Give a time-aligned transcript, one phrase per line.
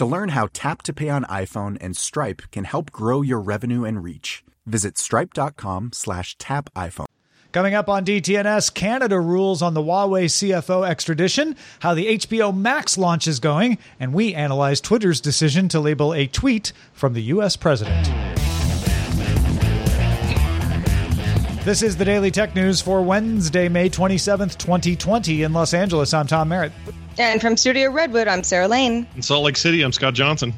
[0.00, 3.84] To learn how Tap to Pay on iPhone and Stripe can help grow your revenue
[3.84, 7.04] and reach, visit stripe.com slash tap iPhone.
[7.52, 12.96] Coming up on DTNS, Canada rules on the Huawei CFO extradition, how the HBO Max
[12.96, 17.56] launch is going, and we analyze Twitter's decision to label a tweet from the U.S.
[17.56, 18.06] president.
[21.62, 26.14] This is the Daily Tech News for Wednesday, May 27th, 2020, in Los Angeles.
[26.14, 26.72] I'm Tom Merritt.
[27.20, 29.06] And from Studio Redwood, I'm Sarah Lane.
[29.14, 30.54] In Salt Lake City, I'm Scott Johnson.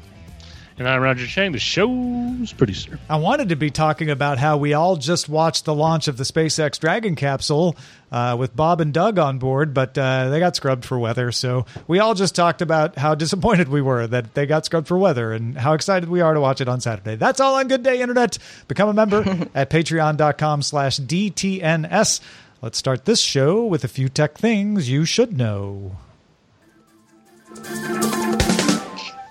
[0.79, 1.51] And I'm Roger Chang.
[1.51, 3.01] The show's pretty producer.
[3.11, 6.23] I wanted to be talking about how we all just watched the launch of the
[6.23, 7.75] SpaceX Dragon capsule
[8.13, 11.33] uh, with Bob and Doug on board, but uh, they got scrubbed for weather.
[11.33, 14.97] So we all just talked about how disappointed we were that they got scrubbed for
[14.97, 17.17] weather and how excited we are to watch it on Saturday.
[17.17, 18.39] That's all on Good Day Internet.
[18.69, 19.23] Become a member
[19.57, 22.21] at patreon.com slash DTNS.
[22.63, 25.97] Let's start this show with a few tech things you should know.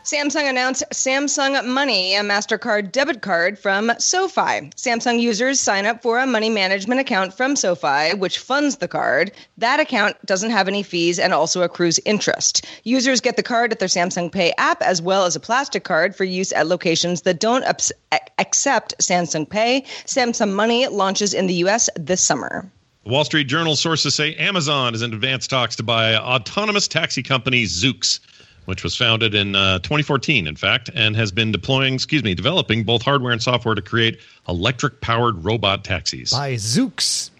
[0.03, 4.69] Samsung announced Samsung Money, a MasterCard debit card from SoFi.
[4.75, 9.31] Samsung users sign up for a money management account from SoFi, which funds the card.
[9.57, 12.65] That account doesn't have any fees and also accrues interest.
[12.83, 16.13] Users get the card at their Samsung Pay app as well as a plastic card
[16.13, 17.93] for use at locations that don't ups-
[18.37, 19.85] accept Samsung Pay.
[20.05, 22.69] Samsung Money launches in the US this summer.
[23.03, 27.23] The Wall Street Journal sources say Amazon is in advanced talks to buy autonomous taxi
[27.23, 28.19] company Zoox
[28.65, 32.83] which was founded in uh, 2014, in fact, and has been deploying, excuse me, developing
[32.83, 36.31] both hardware and software to create electric powered robot taxis.
[36.31, 37.31] By Zoox.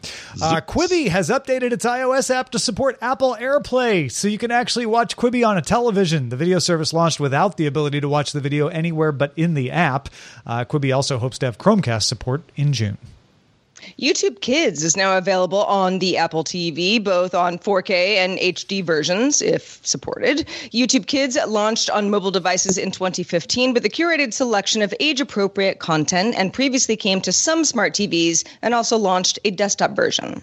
[0.41, 4.85] Uh, Quibi has updated its iOS app to support Apple AirPlay, so you can actually
[4.85, 6.29] watch Quibi on a television.
[6.29, 9.69] The video service launched without the ability to watch the video anywhere but in the
[9.69, 10.09] app.
[10.45, 12.97] Uh, Quibi also hopes to have Chromecast support in June.
[13.99, 19.41] YouTube Kids is now available on the Apple TV, both on 4K and HD versions,
[19.41, 20.47] if supported.
[20.73, 25.79] YouTube Kids launched on mobile devices in 2015 with a curated selection of age appropriate
[25.79, 30.41] content and previously came to some smart TVs and also launched a desktop version.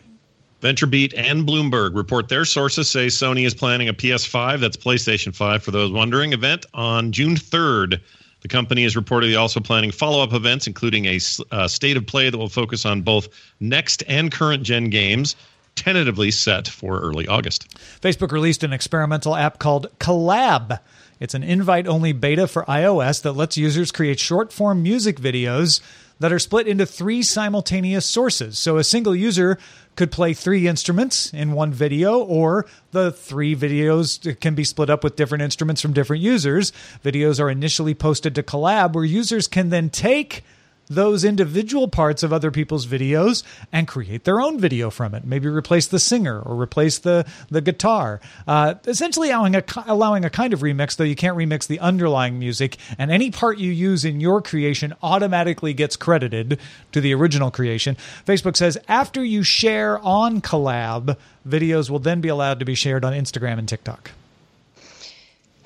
[0.60, 5.62] VentureBeat and Bloomberg report their sources say Sony is planning a PS5, that's PlayStation 5
[5.62, 8.00] for those wondering, event on June 3rd.
[8.40, 11.18] The company is reportedly also planning follow up events, including a
[11.50, 13.28] uh, state of play that will focus on both
[13.60, 15.34] next and current gen games,
[15.74, 17.68] tentatively set for early August.
[18.00, 20.80] Facebook released an experimental app called Collab.
[21.20, 25.80] It's an invite only beta for iOS that lets users create short form music videos
[26.20, 28.58] that are split into three simultaneous sources.
[28.58, 29.58] So a single user
[29.96, 35.02] could play three instruments in one video, or the three videos can be split up
[35.02, 36.72] with different instruments from different users.
[37.04, 40.44] Videos are initially posted to Collab, where users can then take
[40.88, 45.24] those individual parts of other people's videos and create their own video from it.
[45.24, 48.20] Maybe replace the singer or replace the the guitar.
[48.46, 52.38] Uh, essentially, allowing a allowing a kind of remix, though you can't remix the underlying
[52.38, 52.76] music.
[52.98, 56.58] And any part you use in your creation automatically gets credited
[56.92, 57.96] to the original creation.
[58.26, 63.04] Facebook says after you share on Collab, videos will then be allowed to be shared
[63.04, 64.10] on Instagram and TikTok.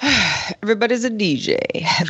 [0.64, 1.58] Everybody's a DJ.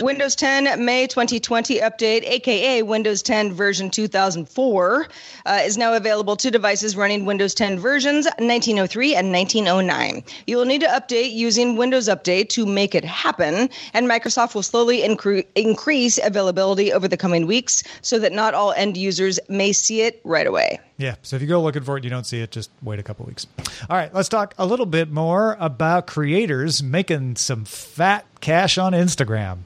[0.02, 5.06] Windows 10 May 2020 update, aka Windows 10 version 2004,
[5.46, 10.22] uh, is now available to devices running Windows 10 versions 1903 and 1909.
[10.46, 14.62] You will need to update using Windows Update to make it happen, and Microsoft will
[14.62, 19.72] slowly incre- increase availability over the coming weeks so that not all end users may
[19.72, 20.78] see it right away.
[20.98, 23.02] Yeah, so if you go looking for it, you don't see it, just wait a
[23.02, 23.46] couple weeks.
[23.88, 28.92] All right, let's talk a little bit more about creators making some fat cash on
[28.92, 29.58] Instagram.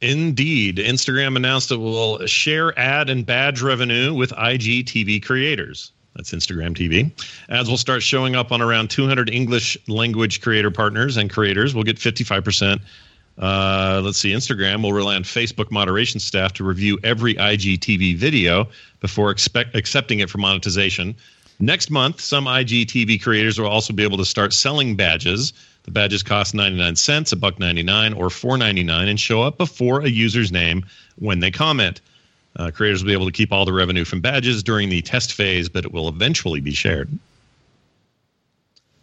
[0.00, 0.76] Indeed.
[0.76, 5.90] Instagram announced it will share ad and badge revenue with IGTV creators.
[6.14, 7.10] That's Instagram TV.
[7.48, 11.84] Ads will start showing up on around 200 English language creator partners, and creators will
[11.84, 12.80] get 55%.
[13.38, 18.66] Uh, let's see, Instagram will rely on Facebook moderation staff to review every IGTV video
[19.00, 21.14] before expect, accepting it for monetization.
[21.60, 25.52] Next month, some IGTV creators will also be able to start selling badges.
[25.88, 30.08] The badges cost 99 cents, a buck 99 or 4.99 and show up before a
[30.10, 30.84] user's name
[31.16, 32.02] when they comment.
[32.56, 35.32] Uh, creators will be able to keep all the revenue from badges during the test
[35.32, 37.08] phase, but it will eventually be shared.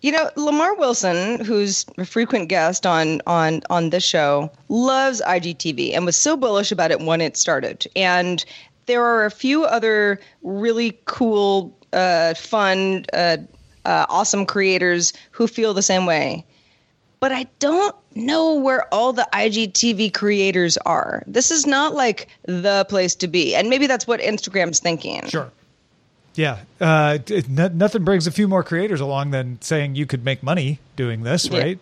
[0.02, 5.96] You know, Lamar Wilson, who's a frequent guest on on on this show, loves IGTV
[5.96, 7.88] and was so bullish about it when it started.
[7.96, 8.46] And
[8.86, 13.38] there are a few other really cool, uh, fun, uh,
[13.86, 16.46] uh, awesome creators who feel the same way.
[17.20, 21.24] But I don't know where all the IGTV creators are.
[21.26, 23.56] This is not like the place to be.
[23.56, 25.26] And maybe that's what Instagram's thinking.
[25.28, 25.50] Sure.
[26.36, 30.26] Yeah, uh, it, n- nothing brings a few more creators along than saying you could
[30.26, 31.60] make money doing this, Yeah.
[31.60, 31.80] right?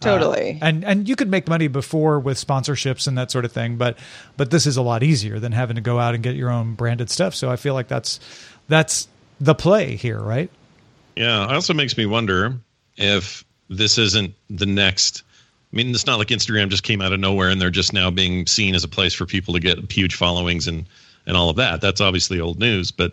[0.00, 0.58] Totally.
[0.60, 3.76] Uh, and and you could make money before with sponsorships and that sort of thing,
[3.76, 3.96] but
[4.36, 6.74] but this is a lot easier than having to go out and get your own
[6.74, 7.36] branded stuff.
[7.36, 8.18] So I feel like that's
[8.66, 9.06] that's
[9.40, 10.50] the play here, right?
[11.14, 12.56] Yeah, it also makes me wonder
[12.96, 13.44] if
[13.76, 15.22] this isn't the next.
[15.72, 18.10] I mean, it's not like Instagram just came out of nowhere and they're just now
[18.10, 20.86] being seen as a place for people to get huge followings and
[21.26, 21.80] and all of that.
[21.80, 23.12] That's obviously old news, but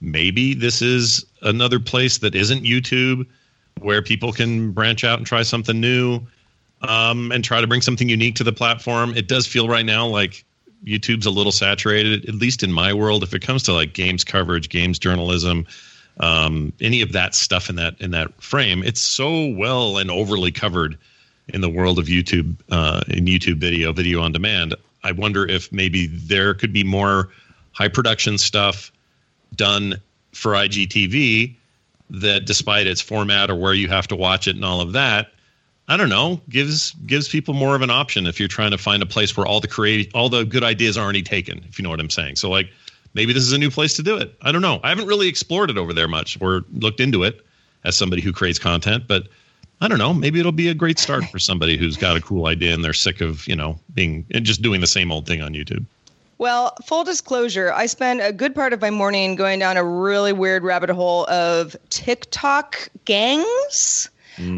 [0.00, 3.26] maybe this is another place that isn't YouTube
[3.80, 6.20] where people can branch out and try something new
[6.82, 9.14] um, and try to bring something unique to the platform.
[9.14, 10.44] It does feel right now like
[10.84, 13.22] YouTube's a little saturated, at least in my world.
[13.22, 15.66] If it comes to like games coverage, games journalism,
[16.20, 20.52] um, any of that stuff in that in that frame, it's so well and overly
[20.52, 20.98] covered
[21.48, 24.74] in the world of YouTube, uh, in YouTube video, video on demand.
[25.02, 27.30] I wonder if maybe there could be more
[27.72, 28.92] high production stuff
[29.56, 30.00] done
[30.32, 31.56] for IGTV
[32.10, 35.28] that, despite its format or where you have to watch it and all of that,
[35.88, 39.02] I don't know, gives gives people more of an option if you're trying to find
[39.02, 41.82] a place where all the create all the good ideas are already taken, if you
[41.82, 42.36] know what I'm saying.
[42.36, 42.70] So like
[43.14, 44.34] maybe this is a new place to do it.
[44.42, 44.80] I don't know.
[44.82, 47.44] I haven't really explored it over there much or looked into it
[47.84, 49.28] as somebody who creates content, but
[49.80, 50.12] I don't know.
[50.12, 52.92] Maybe it'll be a great start for somebody who's got a cool idea and they're
[52.92, 55.84] sick of, you know, being and just doing the same old thing on YouTube.
[56.38, 60.32] Well, full disclosure, I spend a good part of my morning going down a really
[60.32, 64.08] weird rabbit hole of TikTok gangs.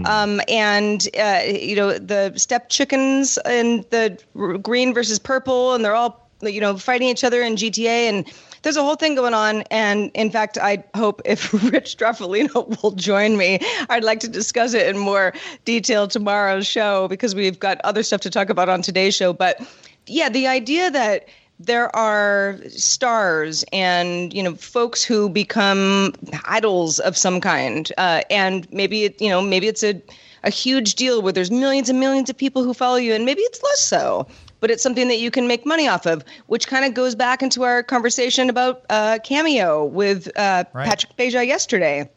[0.07, 4.17] Um, and uh, you know the step chickens and the
[4.63, 8.77] green versus purple, and they're all you know fighting each other in GTA, and there's
[8.77, 9.63] a whole thing going on.
[9.71, 13.59] And in fact, I hope if Rich Stroffolino will join me,
[13.89, 15.33] I'd like to discuss it in more
[15.65, 19.33] detail tomorrow's show because we've got other stuff to talk about on today's show.
[19.33, 19.61] But
[20.07, 21.29] yeah, the idea that
[21.59, 26.13] there are stars and you know folks who become
[26.45, 30.01] idols of some kind uh, and maybe it you know maybe it's a,
[30.43, 33.43] a huge deal where there's millions and millions of people who follow you and maybe
[33.43, 34.27] it's less so
[34.63, 37.43] but it's something that you can make money off of which kind of goes back
[37.43, 40.89] into our conversation about uh, cameo with uh, Right.
[40.89, 42.09] patrick beja yesterday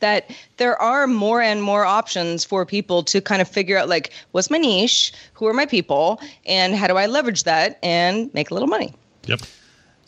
[0.00, 4.12] that there are more and more options for people to kind of figure out like
[4.32, 8.50] what's my niche who are my people and how do i leverage that and make
[8.52, 8.94] a little money
[9.26, 9.40] Yep.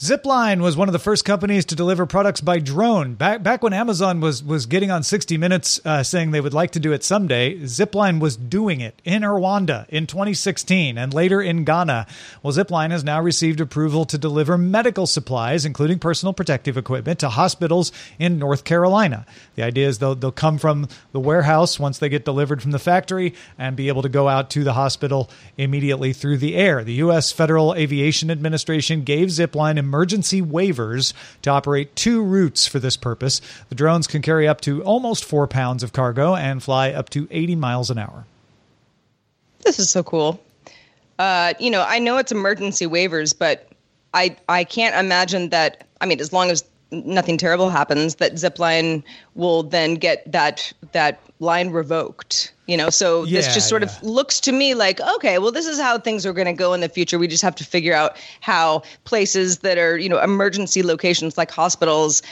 [0.00, 3.12] Zipline was one of the first companies to deliver products by drone.
[3.16, 6.70] Back back when Amazon was was getting on 60 Minutes, uh, saying they would like
[6.70, 7.58] to do it someday.
[7.58, 12.06] Zipline was doing it in Rwanda in 2016 and later in Ghana.
[12.42, 17.28] Well, Zipline has now received approval to deliver medical supplies, including personal protective equipment, to
[17.28, 19.26] hospitals in North Carolina.
[19.56, 22.78] The idea is they'll they'll come from the warehouse once they get delivered from the
[22.78, 25.28] factory and be able to go out to the hospital
[25.58, 26.84] immediately through the air.
[26.84, 27.32] The U.S.
[27.32, 33.40] Federal Aviation Administration gave Zipline emergency waivers to operate two routes for this purpose.
[33.70, 37.26] The drones can carry up to almost four pounds of cargo and fly up to
[37.28, 38.24] 80 miles an hour.
[39.64, 40.40] This is so cool.
[41.18, 43.68] Uh, you know, I know it's emergency waivers, but
[44.14, 45.86] I I can't imagine that.
[46.00, 49.02] I mean, as long as nothing terrible happens, that Zipline
[49.34, 52.52] will then get that that line revoked.
[52.66, 53.88] You know, so Yeah, this just sort yeah.
[53.88, 56.72] of looks to me like okay, well, this is how things are going to go
[56.72, 57.18] in the future.
[57.18, 61.50] We just have to figure out how places that are you know emergency locations like
[61.50, 62.22] hospitals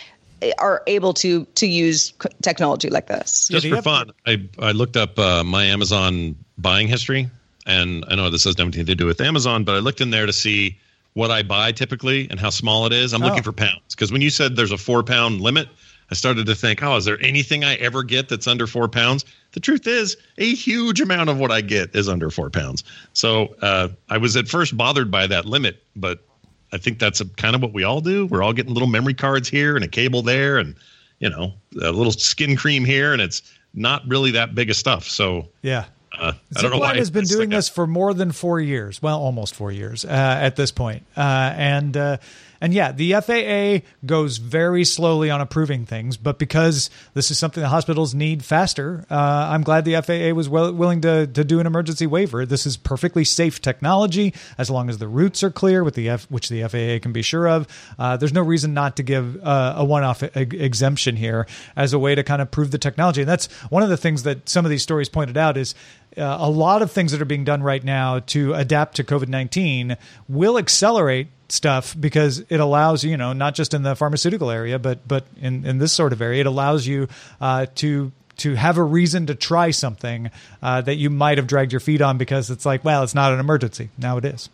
[0.42, 2.12] eh, are able to to use
[2.42, 3.48] technology like this.
[3.48, 7.28] Just for fun, I, I looked up uh, my Amazon buying history,
[7.66, 10.26] and I know this has nothing to do with Amazon, but I looked in there
[10.26, 10.78] to see
[11.14, 13.12] what I buy typically and how small it is.
[13.12, 13.26] I'm Oh.
[13.28, 15.68] looking for pounds because when you said there's a four pound limit,
[16.10, 19.24] I started to think, oh, is there anything I ever get that's under four pounds?
[19.52, 22.82] The truth is, a huge amount of what I get is under four pounds.
[23.12, 26.24] So uh, I was at first bothered by that limit, but
[26.72, 28.26] I think that's a, kind of what we all do.
[28.26, 30.74] We're all getting little memory cards here and a cable there, and
[31.18, 33.42] you know, a little skin cream here, and it's
[33.74, 35.04] not really that big of stuff.
[35.04, 35.86] So yeah,
[36.18, 39.00] uh, I don't know why has been doing like this for more than four years.
[39.02, 41.04] Well, almost four years uh, at this point.
[41.16, 41.20] Uh,
[41.56, 42.16] and uh,
[42.60, 47.62] and yeah, the FAA goes very slowly on approving things, but because this is something
[47.62, 51.60] the hospitals need faster, uh, I'm glad the FAA was well, willing to, to do
[51.60, 52.44] an emergency waiver.
[52.44, 56.26] This is perfectly safe technology as long as the routes are clear, with the F,
[56.30, 57.66] which the FAA can be sure of.
[57.98, 61.46] Uh, there's no reason not to give uh, a one-off e- exemption here
[61.76, 63.22] as a way to kind of prove the technology.
[63.22, 65.74] And that's one of the things that some of these stories pointed out is
[66.16, 69.28] uh, a lot of things that are being done right now to adapt to COVID
[69.28, 69.96] 19
[70.28, 75.06] will accelerate stuff because it allows you know not just in the pharmaceutical area but
[75.08, 77.08] but in, in this sort of area it allows you
[77.40, 80.30] uh, to to have a reason to try something
[80.62, 83.32] uh, that you might have dragged your feet on because it's like well it's not
[83.32, 84.48] an emergency now it is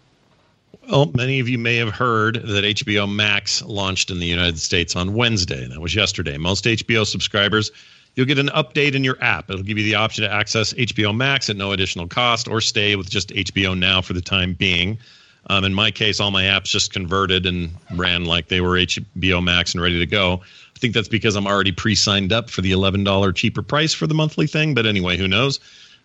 [0.90, 4.94] well, many of you may have heard that HBO Max launched in the United States
[4.94, 5.66] on Wednesday.
[5.66, 6.36] That was yesterday.
[6.36, 7.70] Most HBO subscribers
[8.14, 9.50] You'll get an update in your app.
[9.50, 12.94] It'll give you the option to access HBO Max at no additional cost or stay
[12.96, 14.98] with just HBO Now for the time being.
[15.48, 19.42] Um, in my case, all my apps just converted and ran like they were HBO
[19.42, 20.40] Max and ready to go.
[20.74, 24.06] I think that's because I'm already pre signed up for the $11 cheaper price for
[24.06, 24.74] the monthly thing.
[24.74, 25.60] But anyway, who knows?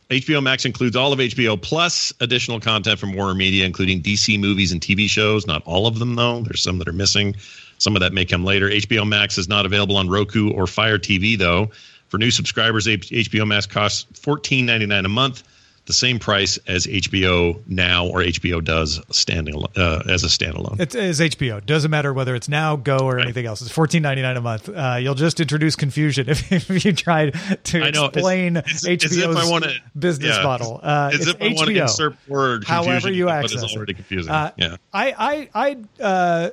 [0.10, 4.72] HBO Max includes all of HBO plus additional content from Warner Media, including DC movies
[4.72, 5.46] and TV shows.
[5.46, 6.41] Not all of them, though.
[6.41, 7.36] There's some that are missing.
[7.77, 8.69] Some of that may come later.
[8.69, 11.69] HBO Max is not available on Roku or Fire TV, though.
[12.08, 15.43] For new subscribers, HBO Max costs $14.99 a month,
[15.89, 20.79] the same price as HBO Now or HBO does standing uh, as a standalone.
[20.79, 21.65] It is HBO.
[21.65, 23.24] Doesn't matter whether it's Now, Go, or right.
[23.24, 23.63] anything else.
[23.63, 24.69] It's $14.99 a month.
[24.69, 28.05] Uh, you'll just introduce confusion if, if you try to I know.
[28.05, 30.79] explain it's, it's, HBO's wanna, business yeah, model.
[30.84, 34.31] Uh, it's, if I want to insert word however you access it's already confusing.
[34.31, 34.77] Uh, yeah.
[34.93, 36.50] I I I uh,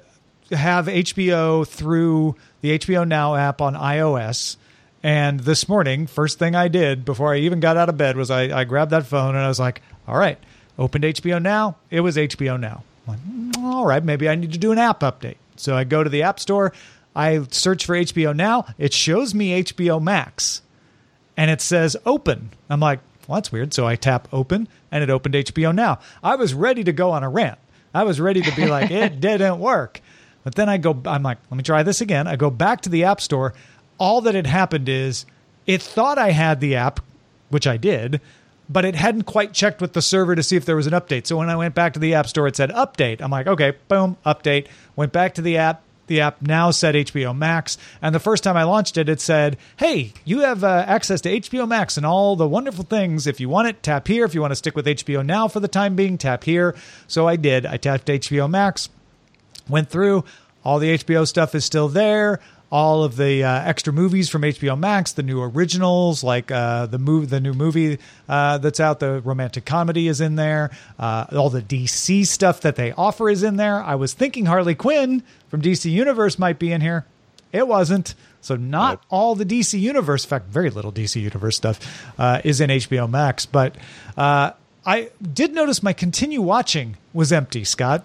[0.56, 4.56] have HBO through the HBO Now app on iOS
[5.06, 8.28] and this morning, first thing I did before I even got out of bed was
[8.28, 10.36] I, I grabbed that phone and I was like, all right,
[10.80, 11.76] opened HBO Now.
[11.92, 12.82] It was HBO Now.
[13.06, 15.36] Like, mm, all right, maybe I need to do an app update.
[15.54, 16.72] So I go to the App Store.
[17.14, 18.66] I search for HBO Now.
[18.78, 20.62] It shows me HBO Max
[21.36, 22.50] and it says open.
[22.68, 22.98] I'm like,
[23.28, 23.72] well, that's weird.
[23.74, 26.00] So I tap open and it opened HBO Now.
[26.20, 27.60] I was ready to go on a rant.
[27.94, 30.00] I was ready to be like, it didn't work.
[30.42, 32.26] But then I go, I'm like, let me try this again.
[32.26, 33.54] I go back to the App Store
[33.98, 35.26] all that had happened is
[35.66, 37.00] it thought I had the app,
[37.48, 38.20] which I did,
[38.68, 41.26] but it hadn't quite checked with the server to see if there was an update.
[41.26, 43.20] So when I went back to the App Store, it said update.
[43.20, 44.66] I'm like, okay, boom, update.
[44.96, 45.82] Went back to the app.
[46.08, 47.78] The app now said HBO Max.
[48.00, 51.40] And the first time I launched it, it said, hey, you have uh, access to
[51.40, 53.26] HBO Max and all the wonderful things.
[53.26, 54.24] If you want it, tap here.
[54.24, 56.76] If you want to stick with HBO Now for the time being, tap here.
[57.08, 57.66] So I did.
[57.66, 58.88] I tapped HBO Max,
[59.68, 60.24] went through.
[60.64, 64.78] All the HBO stuff is still there all of the uh, extra movies from HBO
[64.78, 69.20] Max, the new originals, like uh, the move, the new movie uh, that's out, the
[69.20, 70.70] romantic comedy is in there.
[70.98, 73.82] Uh, all the DC stuff that they offer is in there.
[73.82, 77.06] I was thinking Harley Quinn from DC Universe might be in here.
[77.52, 78.14] It wasn't.
[78.40, 79.00] So not nope.
[79.10, 83.08] all the DC Universe, in fact, very little DC Universe stuff uh, is in HBO
[83.08, 83.46] Max.
[83.46, 83.76] But
[84.16, 84.52] uh,
[84.84, 87.64] I did notice my continue watching was empty.
[87.64, 88.04] Scott.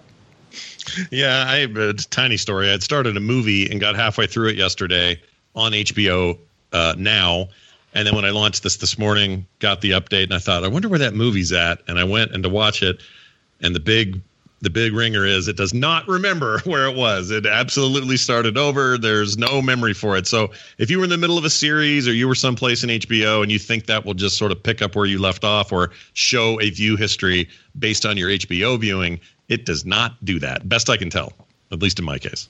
[1.10, 2.68] Yeah, I have a tiny story.
[2.68, 5.20] I had started a movie and got halfway through it yesterday
[5.54, 6.38] on HBO
[6.72, 7.48] uh, now.
[7.94, 10.68] And then when I launched this this morning, got the update, and I thought, I
[10.68, 11.82] wonder where that movie's at.
[11.88, 13.00] And I went and to watch it,
[13.60, 14.20] and the big
[14.62, 17.30] the big ringer is it does not remember where it was.
[17.30, 18.96] It absolutely started over.
[18.96, 20.26] There's no memory for it.
[20.26, 22.90] So if you were in the middle of a series or you were someplace in
[22.90, 25.72] HBO and you think that will just sort of pick up where you left off
[25.72, 29.18] or show a view history based on your HBO viewing,
[29.48, 30.68] it does not do that.
[30.68, 31.32] Best I can tell,
[31.70, 32.48] at least in my case.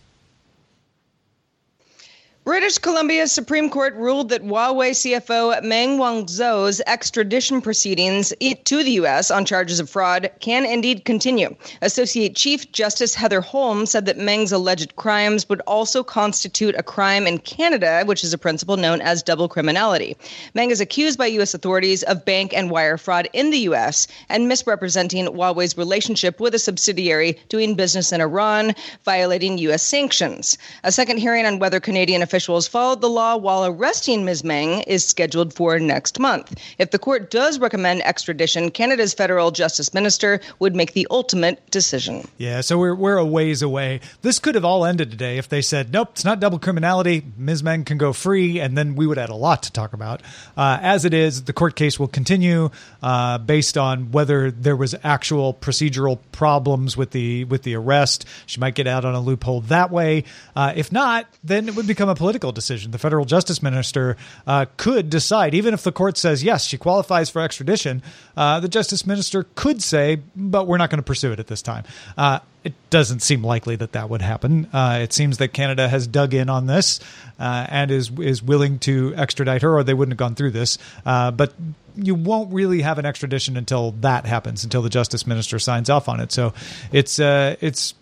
[2.45, 8.35] British Columbia's Supreme Court ruled that Huawei CFO Meng Wanzhou's extradition proceedings
[8.65, 9.31] to the U.S.
[9.31, 11.55] on charges of fraud can indeed continue.
[11.83, 17.29] Associate Chief Justice Heather Holmes said that Meng's alleged crimes would also constitute a crime
[17.29, 20.17] in Canada, which is a principle known as double criminality.
[20.53, 21.55] Meng is accused by U.S.
[21.55, 24.09] authorities of bank and wire fraud in the U.S.
[24.29, 29.85] and misrepresenting Huawei's relationship with a subsidiary doing business in Iran, violating U.S.
[29.85, 30.59] sanctions.
[30.83, 34.43] A second hearing on whether Canadian officials followed the law while arresting Ms.
[34.43, 36.59] Meng is scheduled for next month.
[36.79, 42.27] If the court does recommend extradition, Canada's federal justice minister would make the ultimate decision.
[42.39, 44.01] Yeah, so we're, we're a ways away.
[44.23, 47.23] This could have all ended today if they said, nope, it's not double criminality.
[47.37, 47.63] Ms.
[47.63, 50.23] Meng can go free, and then we would have a lot to talk about.
[50.57, 52.71] Uh, as it is, the court case will continue
[53.03, 58.25] uh, based on whether there was actual procedural problems with the with the arrest.
[58.47, 60.25] She might get out on a loophole that way.
[60.57, 62.93] Uh, if not, then it would become a political decision.
[62.93, 67.29] The federal justice minister uh, could decide, even if the court says yes, she qualifies
[67.29, 68.01] for extradition.
[68.37, 71.63] Uh, the justice minister could say, but we're not going to pursue it at this
[71.63, 71.83] time.
[72.17, 74.69] Uh, it doesn't seem likely that that would happen.
[74.73, 77.01] Uh, it seems that Canada has dug in on this
[77.41, 80.79] uh, and is is willing to extradite her, or they wouldn't have gone through this.
[81.05, 81.53] Uh, but
[81.97, 86.09] you won't really have an extradition until that happens, until the justice minister signs off
[86.09, 86.31] on it.
[86.31, 86.55] So
[86.93, 87.95] it's it's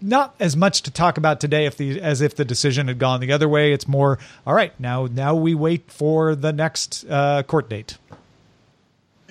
[0.00, 3.20] not as much to talk about today if the as if the decision had gone
[3.20, 3.72] the other way.
[3.72, 5.06] It's more all right now.
[5.06, 7.98] Now we wait for the next uh, court date.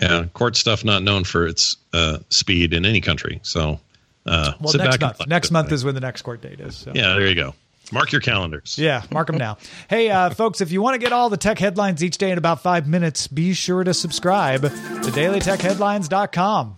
[0.01, 3.39] Yeah, court stuff not known for its uh, speed in any country.
[3.43, 3.79] So
[4.25, 5.29] uh, well, sit next back month.
[5.29, 6.75] Next month is when the next court date is.
[6.75, 6.91] So.
[6.93, 7.13] yeah.
[7.13, 7.53] There you go.
[7.91, 8.77] Mark your calendars.
[8.77, 9.57] Yeah, mark them now.
[9.89, 12.37] hey, uh, folks, if you want to get all the tech headlines each day in
[12.37, 16.77] about five minutes, be sure to subscribe to dailytechheadlines.com.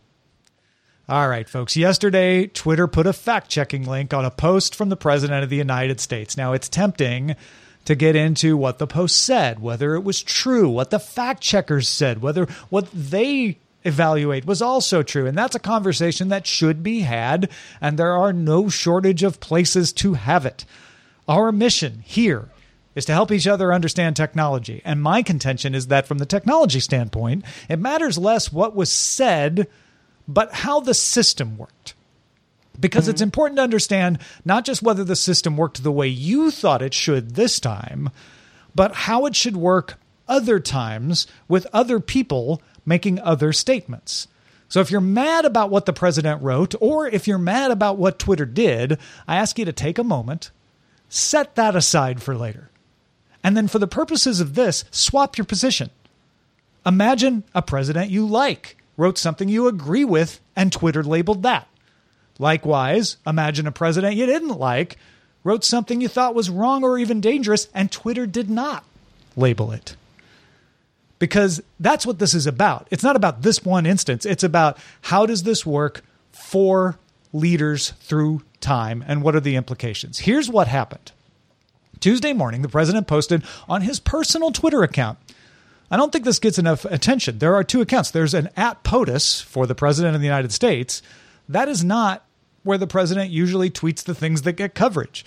[1.09, 1.75] All right, folks.
[1.75, 5.57] Yesterday, Twitter put a fact checking link on a post from the President of the
[5.57, 6.37] United States.
[6.37, 7.35] Now, it's tempting
[7.85, 11.89] to get into what the post said, whether it was true, what the fact checkers
[11.89, 15.25] said, whether what they evaluate was also true.
[15.25, 17.49] And that's a conversation that should be had,
[17.81, 20.65] and there are no shortage of places to have it.
[21.27, 22.49] Our mission here
[22.93, 24.81] is to help each other understand technology.
[24.85, 29.67] And my contention is that from the technology standpoint, it matters less what was said,
[30.33, 31.93] but how the system worked.
[32.79, 33.27] Because it's mm-hmm.
[33.27, 37.35] important to understand not just whether the system worked the way you thought it should
[37.35, 38.09] this time,
[38.73, 39.95] but how it should work
[40.27, 44.27] other times with other people making other statements.
[44.69, 48.17] So if you're mad about what the president wrote, or if you're mad about what
[48.17, 50.49] Twitter did, I ask you to take a moment,
[51.09, 52.69] set that aside for later.
[53.43, 55.89] And then, for the purposes of this, swap your position.
[56.85, 61.67] Imagine a president you like wrote something you agree with, and Twitter labeled that.
[62.37, 64.95] Likewise, imagine a president you didn't like
[65.43, 68.83] wrote something you thought was wrong or even dangerous, and Twitter did not
[69.35, 69.95] label it.
[71.17, 72.87] Because that's what this is about.
[72.91, 76.99] It's not about this one instance, it's about how does this work for
[77.33, 80.19] leaders through time and what are the implications.
[80.19, 81.11] Here's what happened.
[81.99, 85.17] Tuesday morning, the president posted on his personal Twitter account.
[85.91, 87.39] I don't think this gets enough attention.
[87.39, 88.11] There are two accounts.
[88.11, 91.01] There's an at POTUS for the president of the United States.
[91.49, 92.25] That is not
[92.63, 95.25] where the president usually tweets the things that get coverage.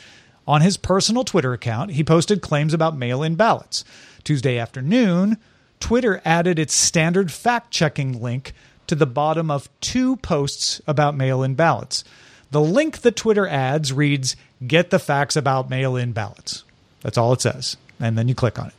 [0.48, 3.84] On his personal Twitter account, he posted claims about mail in ballots.
[4.24, 5.36] Tuesday afternoon,
[5.80, 8.54] Twitter added its standard fact checking link
[8.86, 12.04] to the bottom of two posts about mail in ballots.
[12.50, 14.34] The link that Twitter adds reads,
[14.66, 16.64] Get the facts about mail in ballots.
[17.02, 17.76] That's all it says.
[18.00, 18.74] And then you click on it.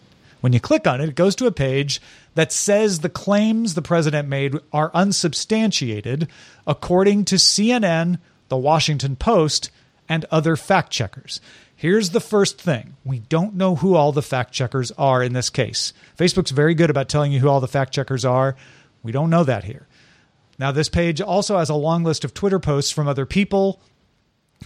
[0.46, 2.00] When you click on it, it goes to a page
[2.36, 6.28] that says the claims the president made are unsubstantiated,
[6.68, 9.72] according to CNN, The Washington Post,
[10.08, 11.42] and other fact checkers.
[11.76, 15.50] Here's the first thing we don't know who all the fact checkers are in this
[15.50, 15.94] case.
[16.16, 18.56] Facebook's very good about telling you who all the fact checkers are.
[19.02, 19.88] We don't know that here.
[20.60, 23.82] Now, this page also has a long list of Twitter posts from other people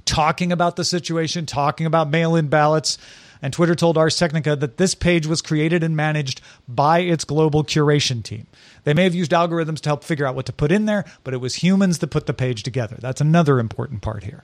[0.03, 2.97] talking about the situation, talking about mail in ballots.
[3.41, 7.63] And Twitter told Ars Technica that this page was created and managed by its global
[7.63, 8.47] curation team.
[8.83, 11.33] They may have used algorithms to help figure out what to put in there, but
[11.33, 12.97] it was humans that put the page together.
[12.99, 14.43] That's another important part here.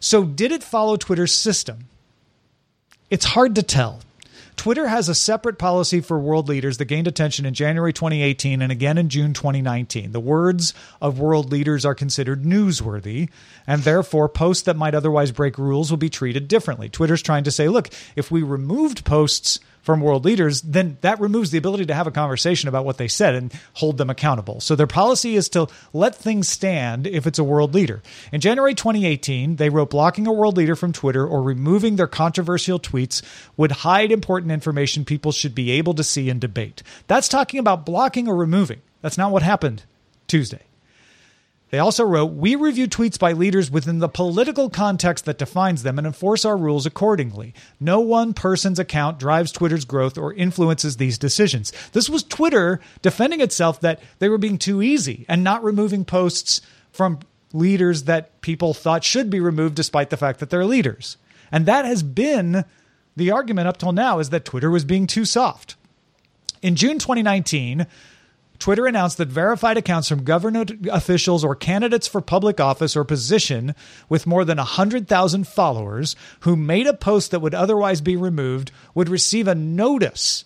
[0.00, 1.86] So, did it follow Twitter's system?
[3.08, 4.00] It's hard to tell.
[4.56, 8.70] Twitter has a separate policy for world leaders that gained attention in January 2018 and
[8.70, 10.12] again in June 2019.
[10.12, 13.28] The words of world leaders are considered newsworthy,
[13.66, 16.88] and therefore posts that might otherwise break rules will be treated differently.
[16.88, 21.50] Twitter's trying to say, look, if we removed posts from world leaders, then that removes
[21.50, 24.60] the ability to have a conversation about what they said and hold them accountable.
[24.60, 28.02] So their policy is to let things stand if it's a world leader.
[28.32, 32.78] In January 2018, they wrote blocking a world leader from Twitter or removing their controversial
[32.78, 33.22] tweets
[33.56, 36.82] would hide important information people should be able to see and debate.
[37.08, 38.80] That's talking about blocking or removing.
[39.00, 39.82] That's not what happened
[40.28, 40.62] Tuesday.
[41.72, 45.96] They also wrote, We review tweets by leaders within the political context that defines them
[45.96, 47.54] and enforce our rules accordingly.
[47.80, 51.72] No one person's account drives Twitter's growth or influences these decisions.
[51.92, 56.60] This was Twitter defending itself that they were being too easy and not removing posts
[56.92, 57.20] from
[57.54, 61.16] leaders that people thought should be removed despite the fact that they're leaders.
[61.50, 62.66] And that has been
[63.16, 65.76] the argument up till now is that Twitter was being too soft.
[66.60, 67.86] In June 2019,
[68.62, 73.74] Twitter announced that verified accounts from government officials or candidates for public office or position
[74.08, 79.08] with more than 100,000 followers who made a post that would otherwise be removed would
[79.08, 80.44] receive a notice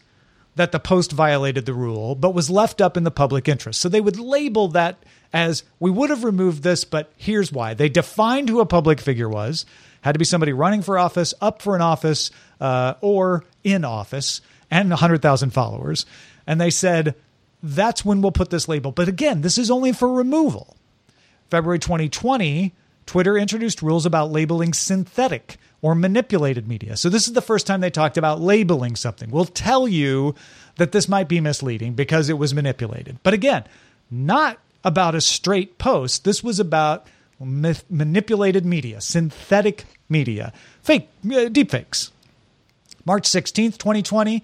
[0.55, 3.83] that the post violated the rule but was left up in the public interest.
[3.83, 4.97] So they would label that
[5.35, 7.75] as we would have removed this, but here's why.
[7.75, 9.67] They defined who a public figure was,
[10.01, 12.31] had to be somebody running for office, up for an office,
[12.63, 16.07] uh, or in office, and 100,000 followers.
[16.47, 17.15] And they said,
[17.63, 18.93] that's when we'll put this label.
[18.93, 20.77] But again, this is only for removal.
[21.51, 22.75] February 2020,
[23.07, 26.97] Twitter introduced rules about labeling synthetic or manipulated media.
[26.97, 29.31] So this is the first time they talked about labeling something.
[29.31, 30.35] We'll tell you
[30.77, 33.19] that this might be misleading because it was manipulated.
[33.23, 33.65] But again,
[34.11, 36.25] not about a straight post.
[36.25, 37.07] This was about
[37.39, 42.11] manipulated media, synthetic media, fake uh, deepfakes.
[43.05, 44.43] March 16th, 2020,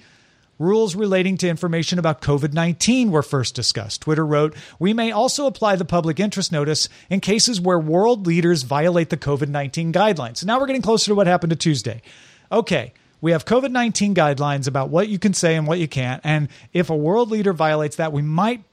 [0.59, 4.03] rules relating to information about COVID 19 were first discussed.
[4.03, 8.63] Twitter wrote, We may also apply the public interest notice in cases where world leaders
[8.63, 10.45] violate the COVID 19 guidelines.
[10.45, 12.03] Now we're getting closer to what happened to Tuesday.
[12.51, 12.93] Okay.
[13.21, 16.21] We have COVID 19 guidelines about what you can say and what you can't.
[16.25, 18.65] And if a world leader violates that, we might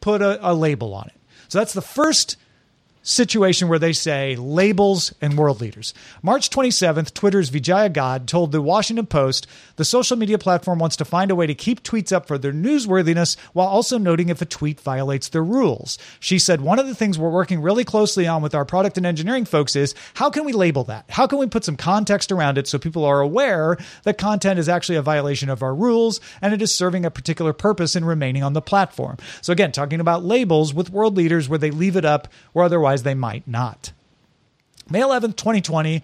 [0.00, 1.20] put a, a label on it.
[1.48, 2.36] So that's the first
[3.04, 5.92] situation where they say labels and world leaders.
[6.22, 11.04] March 27th, Twitter's Vijaya Gadde told the Washington Post the social media platform wants to
[11.04, 14.46] find a way to keep tweets up for their newsworthiness while also noting if a
[14.46, 15.98] tweet violates their rules.
[16.18, 19.04] She said, One of the things we're working really closely on with our product and
[19.04, 21.04] engineering folks is how can we label that?
[21.10, 24.68] How can we put some context around it so people are aware that content is
[24.68, 28.42] actually a violation of our rules and it is serving a particular purpose in remaining
[28.42, 29.18] on the platform?
[29.42, 32.93] So, again, talking about labels with world leaders where they leave it up where otherwise
[33.02, 33.92] they might not.
[34.88, 36.02] May 11th, 2020,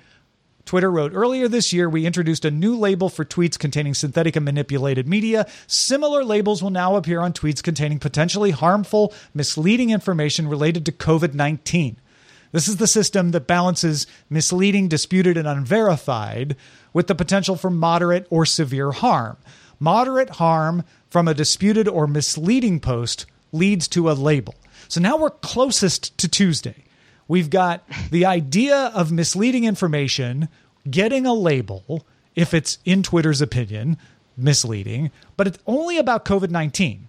[0.64, 4.44] Twitter wrote earlier this year, we introduced a new label for tweets containing synthetic and
[4.44, 5.46] manipulated media.
[5.66, 11.34] Similar labels will now appear on tweets containing potentially harmful, misleading information related to COVID
[11.34, 11.96] 19.
[12.52, 16.56] This is the system that balances misleading, disputed, and unverified
[16.92, 19.36] with the potential for moderate or severe harm.
[19.78, 24.54] Moderate harm from a disputed or misleading post leads to a label.
[24.88, 26.84] So now we're closest to Tuesday.
[27.28, 30.48] We've got the idea of misleading information
[30.88, 33.98] getting a label, if it's in Twitter's opinion,
[34.36, 37.08] misleading, but it's only about COVID 19.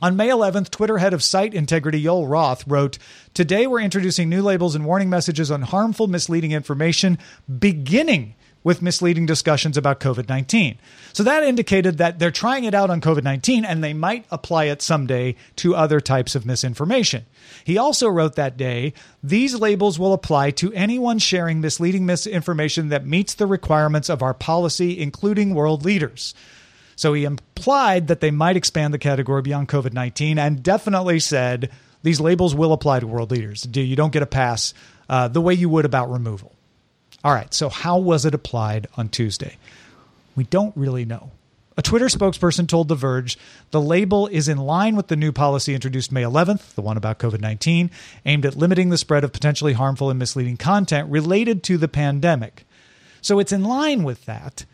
[0.00, 2.98] On May 11th, Twitter head of site integrity Yoel Roth wrote,
[3.34, 7.18] Today we're introducing new labels and warning messages on harmful, misleading information,
[7.58, 8.36] beginning
[8.68, 10.76] with misleading discussions about COVID 19.
[11.14, 14.64] So that indicated that they're trying it out on COVID 19 and they might apply
[14.64, 17.24] it someday to other types of misinformation.
[17.64, 23.06] He also wrote that day these labels will apply to anyone sharing misleading misinformation that
[23.06, 26.34] meets the requirements of our policy, including world leaders.
[26.94, 31.70] So he implied that they might expand the category beyond COVID 19 and definitely said
[32.02, 33.66] these labels will apply to world leaders.
[33.72, 34.74] You don't get a pass
[35.08, 36.57] uh, the way you would about removal.
[37.24, 39.56] All right, so how was it applied on Tuesday?
[40.36, 41.32] We don't really know.
[41.76, 43.38] A Twitter spokesperson told The Verge
[43.70, 47.18] the label is in line with the new policy introduced May 11th, the one about
[47.18, 47.90] COVID 19,
[48.24, 52.64] aimed at limiting the spread of potentially harmful and misleading content related to the pandemic.
[53.20, 54.64] So it's in line with that.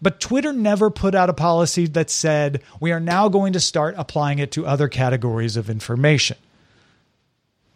[0.00, 3.94] But Twitter never put out a policy that said we are now going to start
[3.96, 6.36] applying it to other categories of information.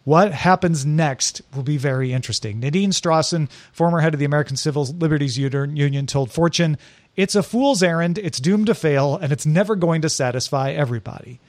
[0.07, 2.61] What happens next will be very interesting.
[2.61, 6.79] Nadine Strossen, former head of the American Civil Liberties Union, told Fortune
[7.17, 11.41] it's a fool's errand, it's doomed to fail, and it's never going to satisfy everybody.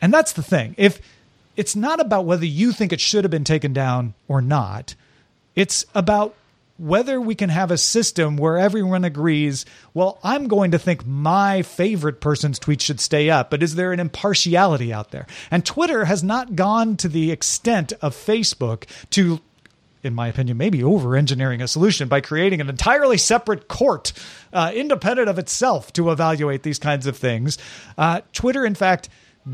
[0.00, 0.74] And that's the thing.
[0.76, 1.00] If
[1.56, 4.96] it's not about whether you think it should have been taken down or not,
[5.54, 6.34] it's about
[6.78, 11.62] whether we can have a system where everyone agrees, well, I'm going to think my
[11.62, 15.26] favorite person's tweet should stay up, but is there an impartiality out there?
[15.50, 19.40] And Twitter has not gone to the extent of Facebook to
[20.02, 24.12] in my opinion, maybe over engineering a solution by creating an entirely separate court,
[24.52, 27.56] uh, independent of itself, to evaluate these kinds of things.
[27.96, 29.08] Uh, Twitter, in fact,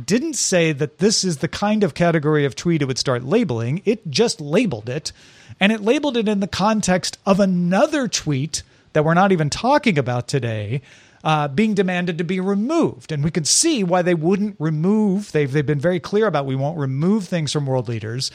[0.05, 3.83] didn't say that this is the kind of category of tweet it would start labeling.
[3.85, 5.13] It just labeled it,
[5.61, 9.99] and it labeled it in the context of another tweet that we're not even talking
[9.99, 10.83] about today.
[11.25, 13.11] Uh, being demanded to be removed.
[13.11, 16.55] And we can see why they wouldn't remove, they've, they've been very clear about we
[16.55, 18.31] won't remove things from world leaders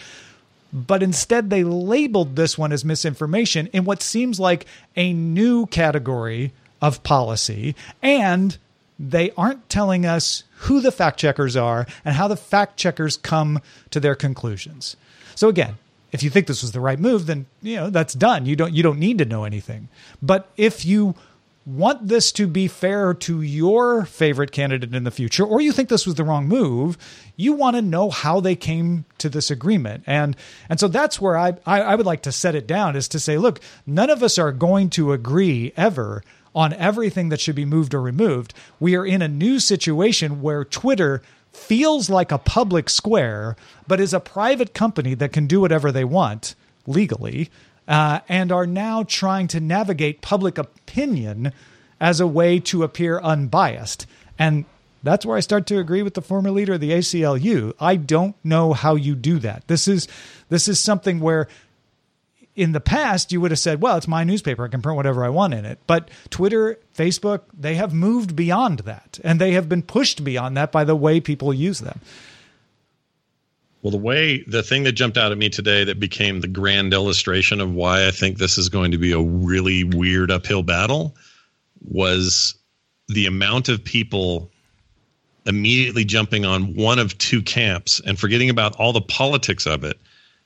[0.74, 6.52] but instead they labeled this one as misinformation in what seems like a new category
[6.82, 7.76] of policy.
[8.02, 8.58] And
[9.00, 13.62] they aren't telling us who the fact checkers are and how the fact checkers come
[13.92, 14.98] to their conclusions.
[15.36, 15.78] So again,
[16.14, 18.46] if you think this was the right move, then you know that's done.
[18.46, 19.90] You don't you don't need to know anything.
[20.22, 21.16] But if you
[21.66, 25.90] want this to be fair to your favorite candidate in the future, or you think
[25.90, 26.98] this was the wrong move,
[27.36, 30.04] you want to know how they came to this agreement.
[30.06, 30.36] And
[30.70, 33.20] and so that's where I, I, I would like to set it down is to
[33.20, 36.24] say, look, none of us are going to agree ever
[36.56, 38.54] on everything that should be moved or removed.
[38.80, 43.56] We are in a new situation where Twitter feels like a public square,
[43.88, 47.50] but is a private company that can do whatever they want legally
[47.88, 51.54] uh, and are now trying to navigate public opinion
[52.00, 54.06] as a way to appear unbiased.
[54.38, 54.66] And
[55.04, 57.74] that's where I start to agree with the former leader of the ACLU.
[57.80, 59.68] I don't know how you do that.
[59.68, 60.08] This is
[60.50, 61.48] this is something where
[62.56, 65.24] in the past you would have said, well, it's my newspaper, I can print whatever
[65.26, 65.80] I want in it.
[65.88, 70.72] But Twitter, Facebook, they have moved beyond that and they have been pushed beyond that
[70.72, 72.00] by the way people use them.
[73.82, 76.94] Well, the way the thing that jumped out at me today that became the grand
[76.94, 81.16] illustration of why I think this is going to be a really weird uphill battle
[81.86, 82.56] was
[83.10, 84.50] the amount of people
[85.46, 90.00] immediately jumping on one of two camps and forgetting about all the politics of it.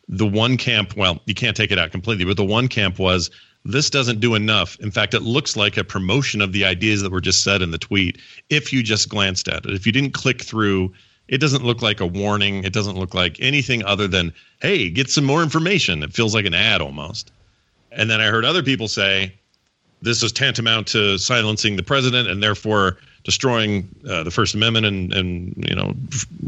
[0.10, 3.30] The one camp, well, you can't take it out completely, but the one camp was
[3.66, 4.80] this doesn't do enough.
[4.80, 7.72] In fact, it looks like a promotion of the ideas that were just said in
[7.72, 8.18] the tweet
[8.50, 9.74] if you just glanced at it.
[9.74, 10.94] If you didn't click through
[11.28, 12.64] it doesn't look like a warning.
[12.64, 16.04] It doesn't look like anything other than, hey, get some more information.
[16.04, 17.32] It feels like an ad almost.
[17.92, 19.34] And then I heard other people say
[20.02, 25.14] this is tantamount to silencing the president and therefore destroying uh, the First Amendment and,
[25.14, 25.94] and you know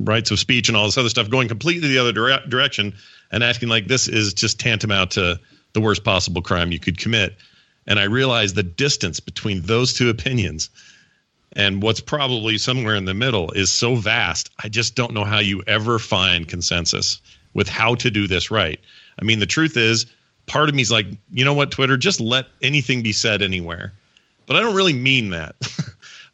[0.04, 2.94] rights of speech and all this other stuff, going completely the other dire- direction
[3.32, 5.40] and acting like this is just tantamount to
[5.74, 7.38] the worst possible crime you could commit.
[7.88, 10.70] And I realized the distance between those two opinions
[11.54, 14.52] and what's probably somewhere in the middle is so vast.
[14.64, 17.20] I just don't know how you ever find consensus
[17.54, 18.80] with how to do this right.
[19.20, 20.06] I mean, the truth is,
[20.46, 23.94] part of me is like, you know what, Twitter, just let anything be said anywhere.
[24.46, 25.56] But I don't really mean that.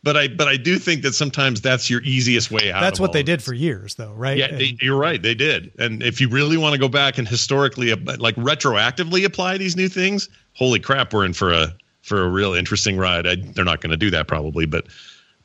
[0.06, 2.80] but I but I do think that sometimes that's your easiest way out.
[2.80, 4.38] That's what they did for years, though, right?
[4.38, 5.20] Yeah, they, you're right.
[5.20, 5.72] They did.
[5.80, 9.76] And if you really want to go back and historically, uh, like retroactively apply these
[9.76, 13.26] new things, holy crap, we're in for a for a real interesting ride.
[13.26, 14.86] I, they're not going to do that probably, but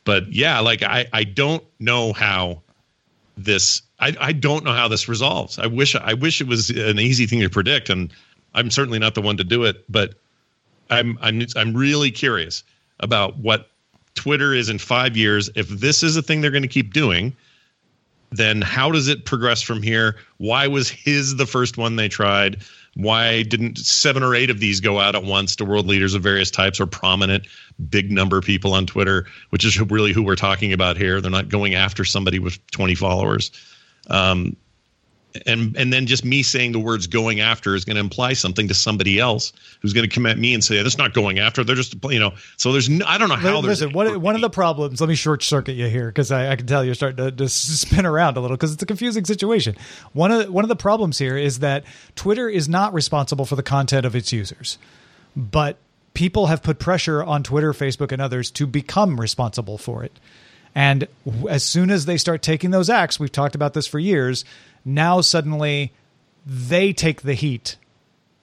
[0.05, 2.61] but yeah, like I I don't know how
[3.39, 5.59] this I I don't know how this resolves.
[5.59, 8.13] I wish I wish it was an easy thing to predict, and
[8.53, 9.87] I'm certainly not the one to do it.
[9.89, 10.17] But
[10.91, 12.63] I'm I'm I'm really curious
[12.99, 13.70] about what
[14.15, 15.51] Twitter is in five years.
[15.55, 17.35] If this is a thing they're going to keep doing,
[18.33, 20.17] then how does it progress from here?
[20.39, 22.63] Why was his the first one they tried?
[22.95, 26.23] Why didn't seven or eight of these go out at once to world leaders of
[26.23, 27.47] various types or prominent
[27.89, 31.21] big number people on Twitter, which is really who we're talking about here?
[31.21, 33.51] They're not going after somebody with 20 followers.
[34.09, 34.57] Um,
[35.47, 38.69] and and then just me saying the words going after is going to imply something
[38.69, 41.65] to somebody else who's going to come at me and say that's not going after
[41.65, 44.35] they're just you know so there's no, i don't know how there's Listen, one, one
[44.35, 46.95] of the problems, let me short circuit you here because I, I can tell you're
[46.95, 49.77] starting to, to spin around a little because it's a confusing situation.
[50.13, 51.85] One of, the, one of the problems here is that
[52.17, 54.77] Twitter is not responsible for the content of its users,
[55.37, 55.79] but
[56.15, 60.19] people have put pressure on Twitter, Facebook, and others to become responsible for it.
[60.75, 61.09] And
[61.49, 64.45] as soon as they start taking those acts, we've talked about this for years,
[64.85, 65.93] now suddenly
[66.47, 67.77] they take the heat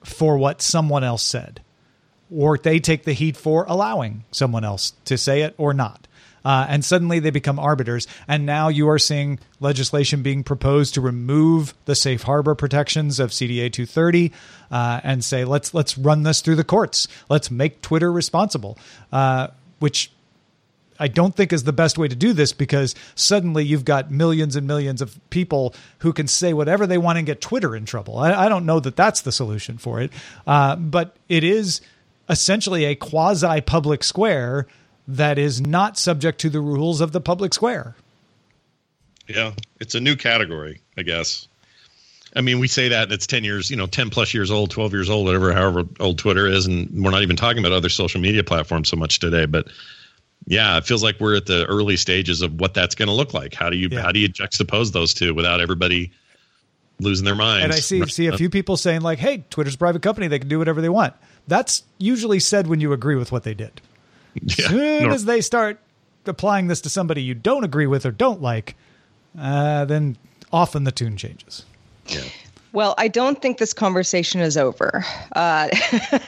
[0.03, 1.61] for what someone else said
[2.35, 6.07] or they take the heat for allowing someone else to say it or not.
[6.45, 8.07] Uh, and suddenly they become arbiters.
[8.27, 13.31] And now you are seeing legislation being proposed to remove the safe harbor protections of
[13.31, 14.31] CDA 230
[14.71, 17.07] uh, and say let's let's run this through the courts.
[17.27, 18.77] Let's make Twitter responsible,
[19.11, 19.47] uh,
[19.79, 20.11] which
[20.99, 24.55] I don't think is the best way to do this because suddenly you've got millions
[24.55, 28.17] and millions of people who can say whatever they want and get Twitter in trouble.
[28.17, 30.11] I, I don't know that that's the solution for it,
[30.45, 31.81] uh, but it is
[32.29, 34.67] essentially a quasi public square
[35.07, 37.95] that is not subject to the rules of the public square.
[39.27, 41.47] Yeah, it's a new category, I guess.
[42.35, 44.93] I mean, we say that it's 10 years, you know, 10 plus years old, 12
[44.93, 46.65] years old, whatever, however old Twitter is.
[46.65, 49.45] And we're not even talking about other social media platforms so much today.
[49.45, 49.67] But
[50.47, 53.33] yeah, it feels like we're at the early stages of what that's going to look
[53.33, 53.53] like.
[53.53, 54.01] How do you, Yeah.
[54.01, 56.11] how do you juxtapose those two without everybody
[56.99, 57.65] losing their minds?
[57.65, 60.39] And I see see a few people saying like, "Hey, Twitter's a private company; they
[60.39, 61.13] can do whatever they want."
[61.47, 63.81] That's usually said when you agree with what they did.
[64.43, 65.79] As Yeah, soon nor- as they start
[66.25, 68.75] applying this to somebody you don't agree with or don't like,
[69.39, 70.17] uh, then
[70.51, 71.63] often the tune changes.
[72.77, 75.03] Well, I don't think this conversation is over.
[75.35, 75.67] Uh,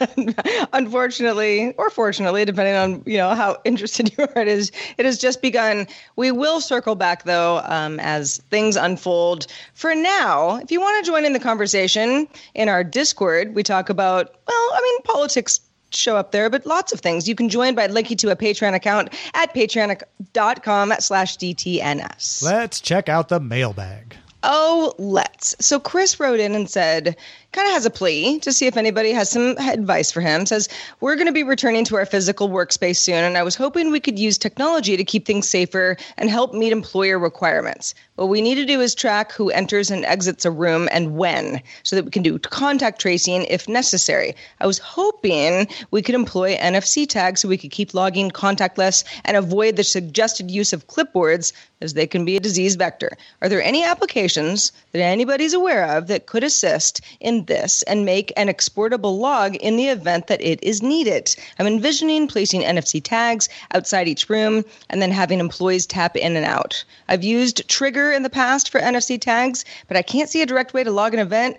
[0.73, 4.71] unfortunately, or fortunately, depending on you know how interested you are, it is.
[4.97, 5.85] It has just begun.
[6.15, 9.45] We will circle back though um, as things unfold.
[9.75, 13.91] For now, if you want to join in the conversation in our Discord, we talk
[13.91, 17.27] about well, I mean politics show up there, but lots of things.
[17.27, 22.41] You can join by linking to a Patreon account at patreon.com slash DTNS.
[22.41, 24.18] Let's check out the mailbag.
[24.43, 25.56] Oh, let's.
[25.60, 27.17] So Chris wrote in and said,
[27.51, 30.45] kind of has a plea to see if anybody has some advice for him.
[30.45, 33.89] Says, We're going to be returning to our physical workspace soon, and I was hoping
[33.89, 37.95] we could use technology to keep things safer and help meet employer requirements.
[38.15, 41.62] What we need to do is track who enters and exits a room and when,
[41.83, 44.35] so that we can do contact tracing if necessary.
[44.59, 49.38] I was hoping we could employ NFC tags so we could keep logging contactless and
[49.38, 53.12] avoid the suggested use of clipboards as they can be a disease vector.
[53.41, 58.32] Are there any applications that anybody's aware of that could assist in this and make
[58.38, 61.36] an exportable log in the event that it is needed?
[61.58, 66.45] I'm envisioning placing NFC tags outside each room and then having employees tap in and
[66.45, 66.84] out.
[67.08, 70.73] I've used Trigger in the past for NFC tags, but I can't see a direct
[70.73, 71.58] way to log an event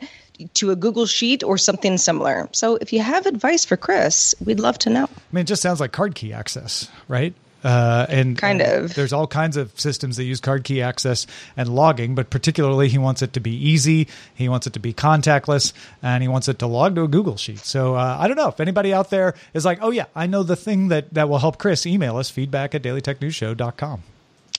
[0.55, 2.49] to a Google Sheet or something similar.
[2.53, 5.05] So if you have advice for Chris, we'd love to know.
[5.05, 7.35] I mean, it just sounds like card key access, right?
[7.63, 8.95] Uh, and Kind and of.
[8.95, 12.99] There's all kinds of systems that use card key access and logging, but particularly he
[12.99, 14.09] wants it to be easy.
[14.35, 17.37] He wants it to be contactless, and he wants it to log to a Google
[17.37, 17.59] Sheet.
[17.59, 20.43] So uh, I don't know if anybody out there is like, oh yeah, I know
[20.43, 21.87] the thing that that will help Chris.
[21.87, 24.03] Email us feedback at dailytechnewsshow.com.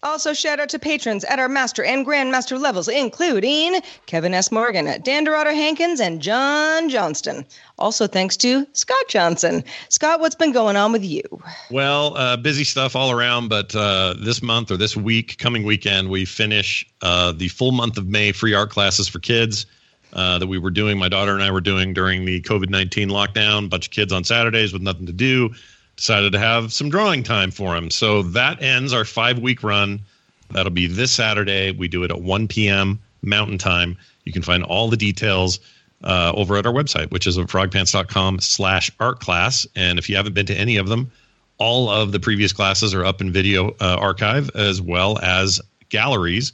[0.03, 4.51] Also, shout out to patrons at our master and grandmaster levels, including Kevin S.
[4.51, 7.45] Morgan, Dan Dorado Hankins, and John Johnston.
[7.77, 9.63] Also, thanks to Scott Johnson.
[9.89, 11.21] Scott, what's been going on with you?
[11.69, 16.09] Well, uh, busy stuff all around, but uh, this month or this week, coming weekend,
[16.09, 19.67] we finish uh, the full month of May free art classes for kids
[20.13, 20.97] uh, that we were doing.
[20.97, 23.69] My daughter and I were doing during the COVID 19 lockdown.
[23.69, 25.53] bunch of kids on Saturdays with nothing to do.
[26.01, 27.91] Decided to have some drawing time for them.
[27.91, 30.01] So that ends our five week run.
[30.49, 31.73] That'll be this Saturday.
[31.73, 32.99] We do it at 1 p.m.
[33.21, 33.95] Mountain Time.
[34.23, 35.59] You can find all the details
[36.03, 39.67] uh, over at our website, which is at frogpants.com slash art class.
[39.75, 41.11] And if you haven't been to any of them,
[41.59, 46.51] all of the previous classes are up in video uh, archive as well as galleries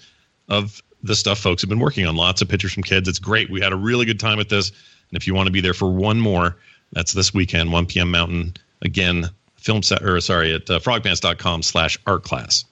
[0.50, 2.18] of the stuff folks have been working on.
[2.18, 3.08] Lots of pictures from kids.
[3.08, 3.50] It's great.
[3.50, 4.72] We had a really good time with this.
[4.72, 6.58] And if you want to be there for one more,
[6.92, 8.12] that's this weekend, 1 p.m.
[8.12, 8.58] Mountain.
[8.82, 12.66] Again, film set or sorry, at uh, frogpants.com slash art class.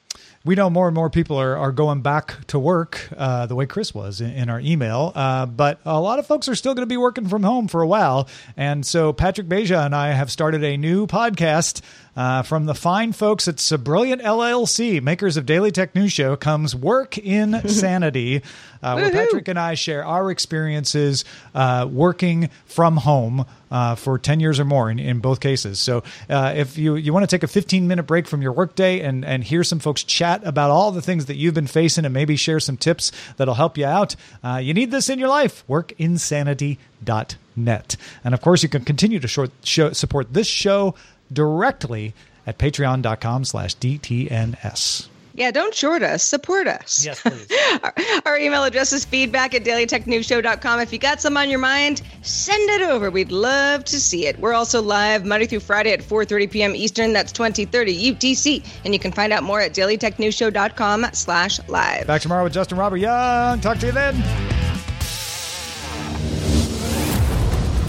[0.45, 3.65] we know more and more people are, are going back to work uh, the way
[3.65, 6.83] Chris was in, in our email, uh, but a lot of folks are still going
[6.87, 8.27] to be working from home for a while.
[8.55, 11.81] And so Patrick Beja and I have started a new podcast
[12.15, 16.73] Uh, from the fine folks at Brilliant LLC, makers of Daily Tech News Show, comes
[16.73, 18.41] Work Insanity,
[18.83, 24.39] uh, where Patrick and I share our experiences uh, working from home uh, for 10
[24.39, 25.77] years or more in, in both cases.
[25.79, 29.01] So uh, if you, you want to take a 15 minute break from your workday
[29.01, 32.13] and, and hear some folks chat about all the things that you've been facing and
[32.13, 35.65] maybe share some tips that'll help you out, uh, you need this in your life.
[35.67, 37.97] Workinsanity.net.
[38.23, 40.95] And of course, you can continue to short, show, support this show
[41.31, 42.13] directly
[42.47, 45.09] at patreon.com slash DTNS.
[45.35, 46.23] Yeah, don't short us.
[46.23, 47.05] Support us.
[47.05, 47.47] Yes, please.
[47.83, 47.93] our,
[48.25, 50.79] our email address is feedback at dailytechnewsshow.com.
[50.79, 53.11] If you got some on your mind, send it over.
[53.11, 54.39] We'd love to see it.
[54.39, 56.75] We're also live Monday through Friday at 4.30 p.m.
[56.75, 57.11] Eastern.
[57.11, 58.65] That's 2030 UTC.
[58.85, 62.07] And you can find out more at dailytechnewsshow.com slash live.
[62.07, 63.59] Back tomorrow with Justin Robert Young.
[63.59, 64.15] Talk to you then.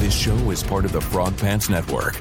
[0.01, 2.21] This show is part of the Frog Pants Network.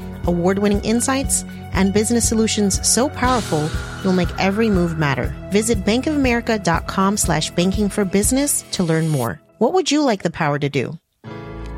[0.27, 1.43] award winning insights,
[1.73, 3.69] and business solutions so powerful
[4.03, 5.33] you'll make every move matter.
[5.51, 9.41] Visit bankofamerica.com slash banking for business to learn more.
[9.57, 10.97] What would you like the power to do?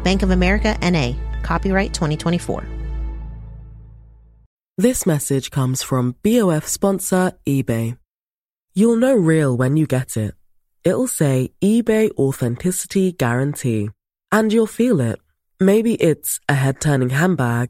[0.04, 2.64] Bank of America NA, copyright 2024.
[4.78, 7.98] This message comes from BOF sponsor eBay.
[8.74, 10.34] You'll know real when you get it.
[10.84, 13.92] It'll say eBay Authenticity Guarantee.
[14.32, 15.20] And you'll feel it.
[15.60, 17.70] Maybe it's a head turning handbag,